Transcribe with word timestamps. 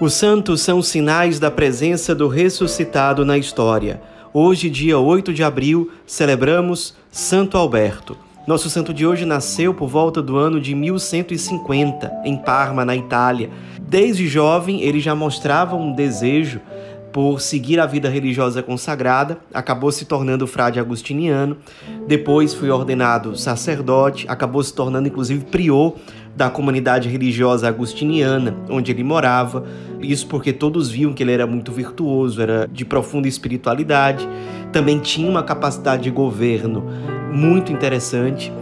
Os 0.00 0.14
santos 0.14 0.62
são 0.62 0.80
sinais 0.80 1.38
da 1.38 1.50
presença 1.50 2.14
do 2.14 2.26
ressuscitado 2.26 3.22
na 3.22 3.36
história. 3.36 4.00
Hoje, 4.32 4.70
dia 4.70 4.98
8 4.98 5.30
de 5.30 5.44
abril, 5.44 5.90
celebramos 6.06 6.94
Santo 7.10 7.58
Alberto. 7.58 8.16
Nosso 8.46 8.70
santo 8.70 8.94
de 8.94 9.06
hoje 9.06 9.26
nasceu 9.26 9.74
por 9.74 9.90
volta 9.90 10.22
do 10.22 10.38
ano 10.38 10.58
de 10.58 10.74
1150, 10.74 12.10
em 12.24 12.34
Parma, 12.34 12.82
na 12.82 12.96
Itália. 12.96 13.50
Desde 13.78 14.26
jovem, 14.26 14.80
ele 14.80 15.00
já 15.00 15.14
mostrava 15.14 15.76
um 15.76 15.92
desejo 15.92 16.62
por 17.12 17.40
seguir 17.40 17.80
a 17.80 17.86
vida 17.86 18.08
religiosa 18.08 18.62
consagrada, 18.62 19.38
acabou 19.52 19.90
se 19.90 20.04
tornando 20.04 20.46
frade 20.46 20.78
agustiniano, 20.78 21.56
depois 22.06 22.54
foi 22.54 22.70
ordenado 22.70 23.36
sacerdote, 23.36 24.26
acabou 24.28 24.62
se 24.62 24.72
tornando 24.72 25.08
inclusive 25.08 25.44
prior 25.46 25.94
da 26.36 26.48
comunidade 26.48 27.08
religiosa 27.08 27.68
agustiniana, 27.68 28.56
onde 28.68 28.92
ele 28.92 29.02
morava. 29.02 29.64
Isso 30.00 30.26
porque 30.26 30.52
todos 30.52 30.88
viam 30.90 31.12
que 31.12 31.22
ele 31.22 31.32
era 31.32 31.46
muito 31.46 31.72
virtuoso, 31.72 32.40
era 32.40 32.68
de 32.70 32.84
profunda 32.84 33.28
espiritualidade, 33.28 34.28
também 34.72 34.98
tinha 34.98 35.28
uma 35.28 35.42
capacidade 35.42 36.04
de 36.04 36.10
governo 36.10 36.84
muito 37.32 37.72
interessante. 37.72 38.52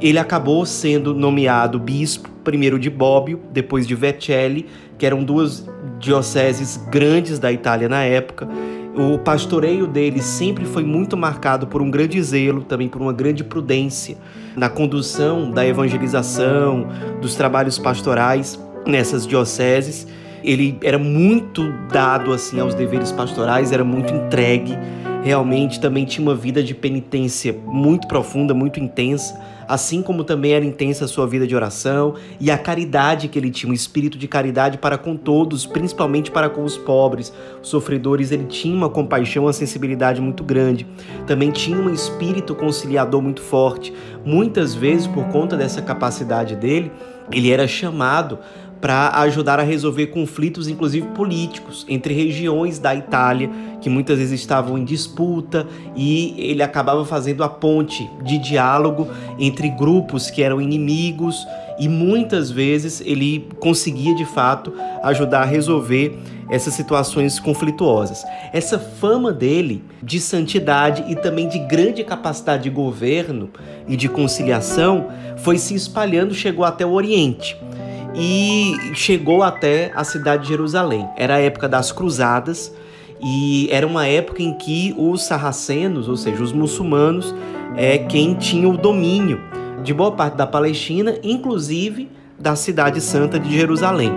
Ele 0.00 0.18
acabou 0.18 0.64
sendo 0.64 1.12
nomeado 1.12 1.78
bispo, 1.78 2.30
primeiro 2.44 2.78
de 2.78 2.88
Bobbio, 2.88 3.40
depois 3.52 3.86
de 3.86 3.94
Vercelli, 3.94 4.66
que 4.98 5.06
eram 5.06 5.22
duas 5.22 5.64
dioceses 5.98 6.76
grandes 6.90 7.38
da 7.38 7.52
Itália 7.52 7.88
na 7.88 8.02
época. 8.02 8.48
O 8.96 9.16
pastoreio 9.16 9.86
dele 9.86 10.20
sempre 10.20 10.64
foi 10.64 10.82
muito 10.82 11.16
marcado 11.16 11.68
por 11.68 11.80
um 11.80 11.88
grande 11.90 12.20
zelo, 12.20 12.62
também 12.62 12.88
por 12.88 13.00
uma 13.00 13.12
grande 13.12 13.44
prudência 13.44 14.16
na 14.56 14.68
condução 14.68 15.52
da 15.52 15.64
evangelização, 15.64 16.88
dos 17.20 17.36
trabalhos 17.36 17.78
pastorais 17.78 18.58
nessas 18.84 19.24
dioceses. 19.24 20.06
Ele 20.42 20.76
era 20.82 20.98
muito 20.98 21.72
dado 21.92 22.32
assim 22.32 22.58
aos 22.58 22.74
deveres 22.74 23.12
pastorais, 23.12 23.70
era 23.70 23.84
muito 23.84 24.12
entregue, 24.12 24.76
realmente 25.22 25.80
também 25.80 26.04
tinha 26.04 26.26
uma 26.26 26.34
vida 26.34 26.62
de 26.62 26.74
penitência 26.74 27.56
muito 27.66 28.08
profunda, 28.08 28.52
muito 28.52 28.80
intensa, 28.80 29.38
assim 29.68 30.00
como 30.00 30.24
também 30.24 30.52
era 30.52 30.64
intensa 30.64 31.04
a 31.04 31.08
sua 31.08 31.26
vida 31.26 31.46
de 31.46 31.54
oração 31.54 32.14
e 32.40 32.50
a 32.50 32.56
caridade 32.56 33.28
que 33.28 33.38
ele 33.38 33.50
tinha, 33.50 33.70
um 33.70 33.74
espírito 33.74 34.16
de 34.16 34.26
caridade 34.26 34.78
para 34.78 34.96
com 34.96 35.14
todos, 35.14 35.66
principalmente 35.66 36.30
para 36.30 36.48
com 36.48 36.64
os 36.64 36.78
pobres, 36.78 37.32
os 37.62 37.68
sofredores. 37.68 38.32
Ele 38.32 38.44
tinha 38.44 38.74
uma 38.74 38.88
compaixão, 38.88 39.44
uma 39.44 39.52
sensibilidade 39.52 40.20
muito 40.20 40.42
grande. 40.42 40.86
Também 41.26 41.50
tinha 41.50 41.76
um 41.76 41.92
espírito 41.92 42.54
conciliador 42.54 43.20
muito 43.20 43.42
forte. 43.42 43.92
Muitas 44.24 44.74
vezes, 44.74 45.06
por 45.06 45.26
conta 45.28 45.56
dessa 45.56 45.82
capacidade 45.82 46.56
dele, 46.56 46.90
ele 47.30 47.50
era 47.50 47.68
chamado 47.68 48.38
para 48.80 49.10
ajudar 49.22 49.58
a 49.58 49.62
resolver 49.62 50.08
conflitos, 50.08 50.68
inclusive 50.68 51.06
políticos, 51.08 51.84
entre 51.88 52.14
regiões 52.14 52.78
da 52.78 52.94
Itália 52.94 53.50
que 53.80 53.88
muitas 53.88 54.18
vezes 54.18 54.40
estavam 54.40 54.76
em 54.76 54.84
disputa 54.84 55.66
e 55.96 56.34
ele 56.36 56.62
acabava 56.62 57.04
fazendo 57.04 57.44
a 57.44 57.48
ponte 57.48 58.08
de 58.22 58.38
diálogo 58.38 59.08
entre 59.38 59.68
grupos 59.68 60.30
que 60.30 60.42
eram 60.42 60.60
inimigos 60.60 61.46
e 61.78 61.88
muitas 61.88 62.50
vezes 62.50 63.00
ele 63.00 63.48
conseguia 63.60 64.14
de 64.14 64.24
fato 64.24 64.72
ajudar 65.02 65.42
a 65.42 65.44
resolver 65.44 66.18
essas 66.50 66.74
situações 66.74 67.38
conflituosas. 67.38 68.24
Essa 68.52 68.78
fama 68.78 69.32
dele 69.32 69.84
de 70.02 70.18
santidade 70.18 71.04
e 71.08 71.14
também 71.14 71.46
de 71.46 71.58
grande 71.58 72.02
capacidade 72.02 72.64
de 72.64 72.70
governo 72.70 73.50
e 73.86 73.96
de 73.96 74.08
conciliação 74.08 75.08
foi 75.36 75.58
se 75.58 75.74
espalhando, 75.74 76.34
chegou 76.34 76.64
até 76.64 76.84
o 76.86 76.92
Oriente 76.92 77.56
e 78.14 78.74
chegou 78.94 79.42
até 79.42 79.92
a 79.94 80.04
cidade 80.04 80.44
de 80.44 80.48
Jerusalém. 80.48 81.08
Era 81.16 81.36
a 81.36 81.40
época 81.40 81.68
das 81.68 81.92
cruzadas 81.92 82.74
e 83.22 83.68
era 83.70 83.86
uma 83.86 84.06
época 84.06 84.42
em 84.42 84.54
que 84.54 84.94
os 84.96 85.24
sarracenos, 85.24 86.08
ou 86.08 86.16
seja, 86.16 86.42
os 86.42 86.52
muçulmanos, 86.52 87.34
é 87.76 87.98
quem 87.98 88.34
tinha 88.34 88.68
o 88.68 88.76
domínio 88.76 89.40
de 89.82 89.92
boa 89.92 90.12
parte 90.12 90.36
da 90.36 90.46
Palestina, 90.46 91.16
inclusive 91.22 92.08
da 92.38 92.54
cidade 92.54 93.00
santa 93.00 93.38
de 93.38 93.52
Jerusalém. 93.52 94.12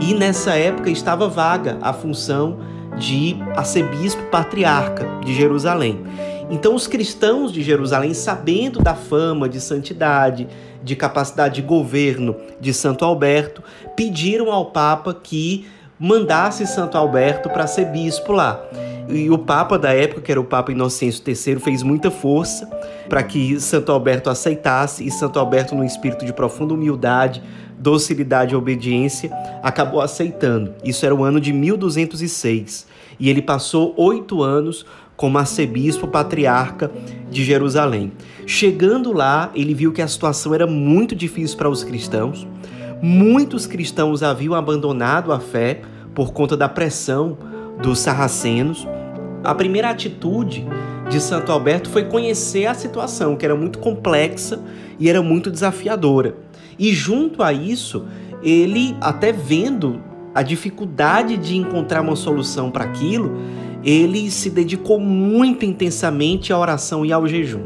E 0.00 0.14
nessa 0.14 0.54
época 0.54 0.90
estava 0.90 1.28
vaga 1.28 1.78
a 1.80 1.92
função 1.92 2.58
de 2.98 3.36
arcebispo 3.56 4.22
patriarca 4.30 5.06
de 5.24 5.34
Jerusalém. 5.34 6.00
Então, 6.48 6.74
os 6.74 6.86
cristãos 6.86 7.52
de 7.52 7.62
Jerusalém, 7.62 8.14
sabendo 8.14 8.78
da 8.80 8.94
fama 8.94 9.48
de 9.48 9.60
santidade, 9.60 10.46
de 10.82 10.94
capacidade 10.94 11.56
de 11.56 11.62
governo 11.62 12.36
de 12.60 12.72
Santo 12.72 13.04
Alberto, 13.04 13.62
pediram 13.96 14.52
ao 14.52 14.66
Papa 14.66 15.12
que 15.12 15.66
mandasse 15.98 16.66
Santo 16.66 16.96
Alberto 16.96 17.48
para 17.48 17.66
ser 17.66 17.86
bispo 17.86 18.32
lá. 18.32 18.62
E 19.08 19.30
o 19.30 19.38
Papa 19.38 19.78
da 19.78 19.92
época, 19.92 20.20
que 20.20 20.30
era 20.30 20.40
o 20.40 20.44
Papa 20.44 20.70
Inocêncio 20.70 21.22
III, 21.26 21.58
fez 21.58 21.82
muita 21.82 22.10
força 22.10 22.66
para 23.08 23.22
que 23.22 23.58
Santo 23.60 23.90
Alberto 23.90 24.30
aceitasse, 24.30 25.06
e 25.06 25.10
Santo 25.10 25.38
Alberto, 25.38 25.74
num 25.74 25.84
espírito 25.84 26.24
de 26.24 26.32
profunda 26.32 26.74
humildade, 26.74 27.42
docilidade 27.78 28.52
e 28.52 28.56
obediência, 28.56 29.30
acabou 29.62 30.00
aceitando. 30.00 30.74
Isso 30.84 31.04
era 31.04 31.14
o 31.14 31.22
ano 31.22 31.40
de 31.40 31.52
1206. 31.52 32.86
E 33.18 33.30
ele 33.30 33.40
passou 33.40 33.94
oito 33.96 34.42
anos 34.42 34.84
como 35.16 35.38
arcebispo 35.38 36.06
patriarca 36.06 36.90
de 37.30 37.44
Jerusalém. 37.44 38.12
Chegando 38.46 39.12
lá, 39.12 39.50
ele 39.54 39.74
viu 39.74 39.92
que 39.92 40.02
a 40.02 40.08
situação 40.08 40.54
era 40.54 40.66
muito 40.66 41.16
difícil 41.16 41.56
para 41.56 41.68
os 41.68 41.82
cristãos. 41.82 42.46
Muitos 43.02 43.66
cristãos 43.66 44.22
haviam 44.22 44.54
abandonado 44.54 45.32
a 45.32 45.40
fé 45.40 45.82
por 46.14 46.32
conta 46.32 46.56
da 46.56 46.68
pressão 46.68 47.36
dos 47.82 47.98
sarracenos. 47.98 48.86
A 49.42 49.54
primeira 49.54 49.90
atitude 49.90 50.66
de 51.08 51.20
Santo 51.20 51.52
Alberto 51.52 51.88
foi 51.88 52.04
conhecer 52.04 52.66
a 52.66 52.74
situação, 52.74 53.36
que 53.36 53.44
era 53.44 53.54
muito 53.54 53.78
complexa 53.78 54.60
e 54.98 55.08
era 55.08 55.22
muito 55.22 55.50
desafiadora. 55.50 56.36
E 56.78 56.92
junto 56.92 57.42
a 57.42 57.52
isso, 57.52 58.06
ele, 58.42 58.96
até 59.00 59.32
vendo 59.32 60.00
a 60.34 60.42
dificuldade 60.42 61.36
de 61.36 61.56
encontrar 61.56 62.02
uma 62.02 62.16
solução 62.16 62.70
para 62.70 62.84
aquilo, 62.84 63.38
ele 63.86 64.32
se 64.32 64.50
dedicou 64.50 64.98
muito 64.98 65.64
intensamente 65.64 66.52
à 66.52 66.58
oração 66.58 67.06
e 67.06 67.12
ao 67.12 67.28
jejum. 67.28 67.62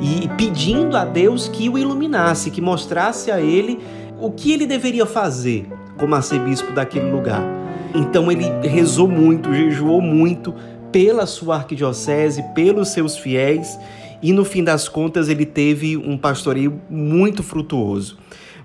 E 0.00 0.26
pedindo 0.38 0.96
a 0.96 1.04
Deus 1.04 1.48
que 1.48 1.68
o 1.68 1.76
iluminasse, 1.76 2.50
que 2.50 2.62
mostrasse 2.62 3.30
a 3.30 3.38
ele 3.42 3.78
o 4.18 4.30
que 4.30 4.52
ele 4.52 4.66
deveria 4.66 5.04
fazer 5.04 5.68
como 5.98 6.14
arcebispo 6.14 6.72
daquele 6.72 7.10
lugar. 7.10 7.44
Então 7.94 8.32
ele 8.32 8.46
rezou 8.66 9.06
muito, 9.06 9.52
jejuou 9.52 10.00
muito 10.00 10.54
pela 10.90 11.26
sua 11.26 11.56
arquidiocese, 11.56 12.42
pelos 12.54 12.88
seus 12.88 13.18
fiéis, 13.18 13.78
e 14.22 14.32
no 14.32 14.46
fim 14.46 14.64
das 14.64 14.88
contas 14.88 15.28
ele 15.28 15.44
teve 15.44 15.94
um 15.94 16.16
pastoreio 16.16 16.80
muito 16.88 17.42
frutuoso. 17.42 18.16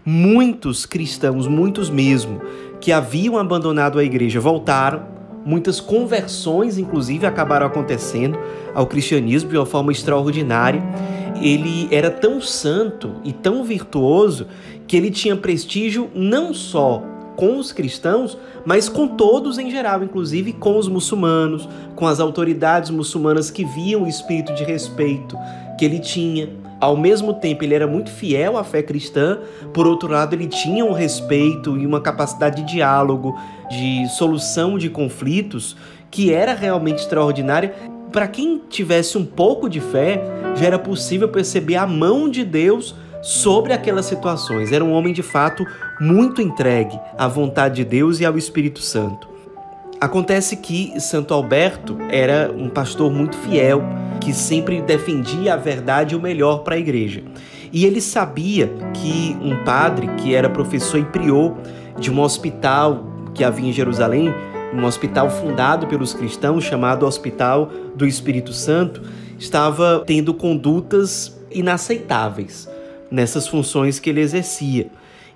Muitos 0.05 0.85
cristãos, 0.85 1.45
muitos 1.45 1.89
mesmo, 1.89 2.39
que 2.79 2.93
haviam 2.93 3.37
abandonado 3.37 3.99
a 3.99 4.03
igreja 4.03 4.39
voltaram 4.39 5.14
Muitas 5.45 5.79
conversões, 5.79 6.79
inclusive, 6.79 7.27
acabaram 7.27 7.67
acontecendo 7.67 8.37
ao 8.73 8.87
cristianismo 8.87 9.51
de 9.51 9.57
uma 9.57 9.65
forma 9.65 9.91
extraordinária. 9.91 10.81
Ele 11.39 11.87
era 11.91 12.09
tão 12.09 12.41
santo 12.41 13.17
e 13.23 13.31
tão 13.31 13.63
virtuoso 13.63 14.47
que 14.87 14.97
ele 14.97 15.11
tinha 15.11 15.35
prestígio 15.35 16.09
não 16.15 16.51
só 16.51 17.03
com 17.35 17.59
os 17.59 17.71
cristãos, 17.71 18.37
mas 18.65 18.89
com 18.89 19.07
todos 19.07 19.59
em 19.59 19.69
geral, 19.69 20.03
inclusive 20.03 20.53
com 20.53 20.77
os 20.77 20.87
muçulmanos, 20.87 21.67
com 21.95 22.07
as 22.07 22.19
autoridades 22.19 22.89
muçulmanas 22.89 23.51
que 23.51 23.63
viam 23.63 24.03
o 24.03 24.07
espírito 24.07 24.53
de 24.55 24.63
respeito 24.63 25.37
que 25.77 25.85
ele 25.85 25.99
tinha. 25.99 26.64
Ao 26.79 26.97
mesmo 26.97 27.33
tempo, 27.33 27.63
ele 27.63 27.73
era 27.73 27.87
muito 27.87 28.11
fiel 28.11 28.57
à 28.57 28.63
fé 28.63 28.83
cristã, 28.83 29.39
por 29.73 29.87
outro 29.87 30.09
lado, 30.09 30.33
ele 30.33 30.47
tinha 30.47 30.83
um 30.83 30.91
respeito 30.91 31.77
e 31.77 31.85
uma 31.85 32.01
capacidade 32.01 32.61
de 32.61 32.73
diálogo, 32.73 33.37
de 33.69 34.07
solução 34.09 34.77
de 34.77 34.89
conflitos 34.89 35.75
que 36.11 36.33
era 36.33 36.53
realmente 36.53 36.99
extraordinária. 36.99 37.73
Para 38.11 38.27
quem 38.27 38.61
tivesse 38.69 39.17
um 39.17 39.25
pouco 39.25 39.69
de 39.69 39.79
fé, 39.79 40.21
já 40.55 40.65
era 40.65 40.79
possível 40.79 41.27
perceber 41.29 41.75
a 41.75 41.87
mão 41.87 42.29
de 42.29 42.43
Deus 42.43 42.95
sobre 43.21 43.73
aquelas 43.73 44.05
situações. 44.05 44.71
Era 44.71 44.83
um 44.83 44.93
homem 44.93 45.13
de 45.13 45.23
fato 45.23 45.65
muito 45.99 46.41
entregue 46.41 46.99
à 47.17 47.27
vontade 47.27 47.75
de 47.75 47.85
Deus 47.85 48.19
e 48.19 48.25
ao 48.25 48.37
Espírito 48.37 48.81
Santo. 48.81 49.27
Acontece 49.99 50.57
que 50.57 50.99
Santo 50.99 51.33
Alberto 51.33 51.97
era 52.09 52.51
um 52.55 52.69
pastor 52.69 53.11
muito 53.11 53.35
fiel, 53.37 53.81
que 54.25 54.33
sempre 54.33 54.81
defendia 54.81 55.53
a 55.53 55.57
verdade 55.57 56.15
e 56.15 56.17
o 56.17 56.19
melhor 56.19 56.63
para 56.63 56.73
a 56.73 56.79
igreja. 56.79 57.21
E 57.71 57.85
ele 57.85 58.01
sabia 58.01 58.73
que 58.91 59.37
um 59.39 59.63
padre 59.63 60.07
que 60.17 60.33
era 60.33 60.49
professor 60.49 60.97
e 60.99 61.05
prior 61.05 61.55
de 61.99 62.11
um 62.11 62.19
hospital 62.19 63.05
que 63.35 63.43
havia 63.43 63.69
em 63.69 63.71
Jerusalém, 63.71 64.33
um 64.73 64.83
hospital 64.83 65.29
fundado 65.29 65.85
pelos 65.85 66.11
cristãos 66.11 66.63
chamado 66.63 67.05
Hospital 67.05 67.69
do 67.95 68.07
Espírito 68.07 68.51
Santo, 68.51 69.03
estava 69.37 70.03
tendo 70.07 70.33
condutas 70.33 71.39
inaceitáveis 71.51 72.67
nessas 73.11 73.47
funções 73.47 73.99
que 73.99 74.09
ele 74.09 74.21
exercia. 74.21 74.87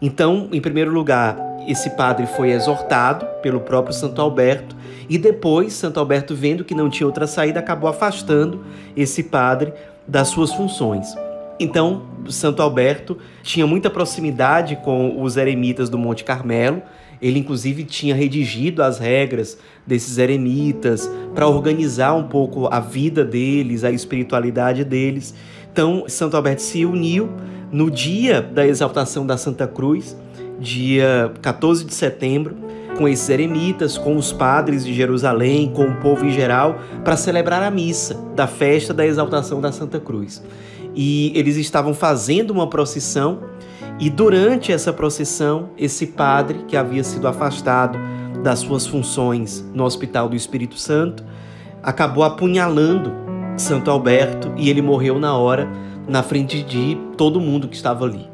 Então, 0.01 0.49
em 0.51 0.59
primeiro 0.59 0.91
lugar, 0.91 1.37
esse 1.69 1.91
padre 1.91 2.25
foi 2.25 2.49
exortado 2.49 3.27
pelo 3.43 3.59
próprio 3.59 3.93
Santo 3.93 4.19
Alberto 4.19 4.75
e 5.07 5.17
depois 5.17 5.73
Santo 5.73 5.99
Alberto, 5.99 6.35
vendo 6.35 6.63
que 6.63 6.73
não 6.73 6.89
tinha 6.89 7.05
outra 7.05 7.27
saída, 7.27 7.59
acabou 7.59 7.89
afastando 7.89 8.63
esse 8.97 9.23
padre 9.23 9.71
das 10.07 10.29
suas 10.29 10.51
funções. 10.51 11.07
Então, 11.59 12.03
Santo 12.27 12.61
Alberto 12.61 13.17
tinha 13.43 13.67
muita 13.67 13.89
proximidade 13.89 14.77
com 14.77 15.21
os 15.21 15.37
eremitas 15.37 15.89
do 15.89 15.97
Monte 15.97 16.23
Carmelo. 16.23 16.81
Ele, 17.21 17.37
inclusive, 17.37 17.83
tinha 17.83 18.15
redigido 18.15 18.81
as 18.81 18.97
regras 18.97 19.57
desses 19.85 20.17
eremitas 20.17 21.09
para 21.35 21.47
organizar 21.47 22.13
um 22.15 22.29
pouco 22.29 22.67
a 22.71 22.79
vida 22.79 23.25
deles, 23.25 23.83
a 23.83 23.91
espiritualidade 23.91 24.83
deles. 24.83 25.35
Então, 25.71 26.05
Santo 26.07 26.35
Alberto 26.35 26.61
se 26.61 26.85
uniu 26.85 27.29
no 27.71 27.91
dia 27.91 28.41
da 28.41 28.65
exaltação 28.65 29.25
da 29.25 29.37
Santa 29.37 29.67
Cruz, 29.67 30.15
dia 30.59 31.31
14 31.41 31.85
de 31.85 31.93
setembro, 31.93 32.55
com 32.97 33.07
esses 33.07 33.29
eremitas, 33.29 33.97
com 33.97 34.17
os 34.17 34.33
padres 34.33 34.83
de 34.83 34.93
Jerusalém, 34.93 35.71
com 35.73 35.85
o 35.85 35.95
povo 35.97 36.25
em 36.25 36.31
geral, 36.31 36.79
para 37.03 37.15
celebrar 37.15 37.63
a 37.63 37.71
missa 37.71 38.15
da 38.35 38.45
festa 38.45 38.93
da 38.93 39.05
exaltação 39.05 39.61
da 39.61 39.71
Santa 39.71 39.99
Cruz. 39.99 40.43
E 40.93 41.31
eles 41.33 41.55
estavam 41.55 41.93
fazendo 41.93 42.51
uma 42.51 42.67
procissão, 42.67 43.39
e 43.99 44.09
durante 44.09 44.71
essa 44.71 44.91
procissão, 44.91 45.69
esse 45.77 46.07
padre 46.07 46.65
que 46.67 46.75
havia 46.75 47.03
sido 47.03 47.27
afastado 47.27 47.97
das 48.43 48.59
suas 48.59 48.87
funções 48.87 49.65
no 49.73 49.83
Hospital 49.83 50.29
do 50.29 50.35
Espírito 50.35 50.77
Santo 50.77 51.23
acabou 51.83 52.23
apunhalando 52.23 53.11
Santo 53.57 53.91
Alberto 53.91 54.53
e 54.57 54.69
ele 54.69 54.81
morreu 54.81 55.19
na 55.19 55.35
hora, 55.35 55.69
na 56.07 56.23
frente 56.23 56.63
de 56.63 56.97
todo 57.17 57.41
mundo 57.41 57.67
que 57.67 57.75
estava 57.75 58.05
ali. 58.05 58.27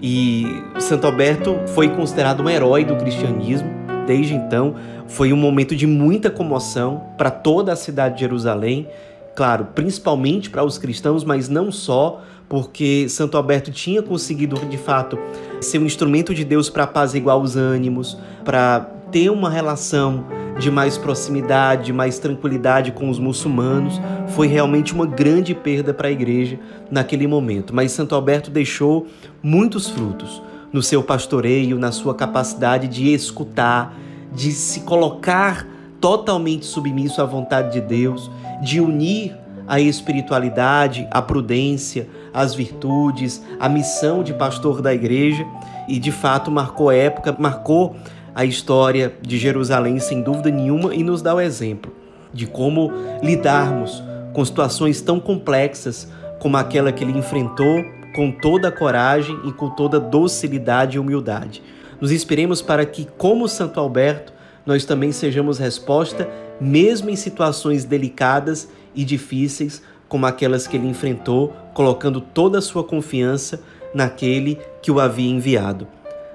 E 0.00 0.62
Santo 0.78 1.06
Alberto 1.06 1.58
foi 1.74 1.88
considerado 1.88 2.42
um 2.42 2.48
herói 2.48 2.84
do 2.84 2.96
cristianismo. 2.96 3.68
Desde 4.06 4.34
então, 4.34 4.74
foi 5.06 5.32
um 5.32 5.36
momento 5.36 5.74
de 5.76 5.86
muita 5.86 6.30
comoção 6.30 7.02
para 7.16 7.30
toda 7.30 7.72
a 7.72 7.76
cidade 7.76 8.14
de 8.14 8.20
Jerusalém, 8.20 8.88
claro, 9.34 9.68
principalmente 9.74 10.48
para 10.48 10.64
os 10.64 10.78
cristãos, 10.78 11.24
mas 11.24 11.48
não 11.48 11.70
só, 11.70 12.22
porque 12.48 13.08
Santo 13.08 13.36
Alberto 13.36 13.70
tinha 13.70 14.02
conseguido 14.02 14.56
de 14.66 14.78
fato 14.78 15.18
ser 15.60 15.78
um 15.78 15.84
instrumento 15.84 16.34
de 16.34 16.44
Deus 16.44 16.70
para 16.70 16.84
apaziguar 16.84 17.36
os 17.36 17.56
ânimos, 17.56 18.16
para 18.44 18.80
ter 19.10 19.30
uma 19.30 19.50
relação 19.50 20.24
de 20.58 20.70
mais 20.70 20.98
proximidade, 20.98 21.86
de 21.86 21.92
mais 21.92 22.18
tranquilidade 22.18 22.92
com 22.92 23.08
os 23.08 23.18
muçulmanos, 23.18 24.00
foi 24.28 24.46
realmente 24.46 24.92
uma 24.92 25.06
grande 25.06 25.54
perda 25.54 25.94
para 25.94 26.08
a 26.08 26.10
igreja 26.10 26.58
naquele 26.90 27.26
momento. 27.26 27.74
Mas 27.74 27.92
Santo 27.92 28.14
Alberto 28.14 28.50
deixou 28.50 29.06
muitos 29.42 29.88
frutos 29.88 30.42
no 30.72 30.82
seu 30.82 31.02
pastoreio, 31.02 31.78
na 31.78 31.92
sua 31.92 32.14
capacidade 32.14 32.88
de 32.88 33.12
escutar, 33.12 33.96
de 34.32 34.52
se 34.52 34.80
colocar 34.80 35.66
totalmente 36.00 36.66
submisso 36.66 37.22
à 37.22 37.24
vontade 37.24 37.72
de 37.72 37.80
Deus, 37.80 38.30
de 38.62 38.80
unir 38.80 39.36
a 39.66 39.80
espiritualidade, 39.80 41.06
a 41.10 41.20
prudência, 41.20 42.08
as 42.32 42.54
virtudes, 42.54 43.42
a 43.60 43.68
missão 43.68 44.22
de 44.22 44.32
pastor 44.32 44.80
da 44.80 44.94
igreja 44.94 45.44
e 45.86 45.98
de 45.98 46.10
fato 46.10 46.50
marcou 46.50 46.90
época, 46.90 47.36
marcou 47.38 47.96
a 48.38 48.44
história 48.44 49.12
de 49.20 49.36
Jerusalém, 49.36 49.98
sem 49.98 50.22
dúvida 50.22 50.48
nenhuma, 50.48 50.94
e 50.94 51.02
nos 51.02 51.20
dá 51.20 51.34
o 51.34 51.40
exemplo 51.40 51.92
de 52.32 52.46
como 52.46 52.92
lidarmos 53.20 54.00
com 54.32 54.44
situações 54.44 55.00
tão 55.00 55.18
complexas 55.18 56.08
como 56.38 56.56
aquela 56.56 56.92
que 56.92 57.02
ele 57.02 57.18
enfrentou 57.18 57.84
com 58.14 58.30
toda 58.30 58.68
a 58.68 58.70
coragem 58.70 59.36
e 59.44 59.50
com 59.50 59.70
toda 59.70 59.98
docilidade 59.98 60.96
e 60.96 61.00
humildade. 61.00 61.64
Nos 62.00 62.12
inspiremos 62.12 62.62
para 62.62 62.86
que, 62.86 63.08
como 63.18 63.48
Santo 63.48 63.80
Alberto, 63.80 64.32
nós 64.64 64.84
também 64.84 65.10
sejamos 65.10 65.58
resposta, 65.58 66.30
mesmo 66.60 67.10
em 67.10 67.16
situações 67.16 67.84
delicadas 67.84 68.68
e 68.94 69.04
difíceis, 69.04 69.82
como 70.08 70.26
aquelas 70.26 70.68
que 70.68 70.76
ele 70.76 70.86
enfrentou, 70.86 71.52
colocando 71.74 72.20
toda 72.20 72.58
a 72.58 72.62
sua 72.62 72.84
confiança 72.84 73.60
naquele 73.92 74.60
que 74.80 74.92
o 74.92 75.00
havia 75.00 75.28
enviado. 75.28 75.88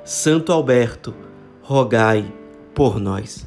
Santo 0.03 0.51
Alberto, 0.51 1.13
rogai 1.63 2.25
por 2.75 2.99
nós. 2.99 3.45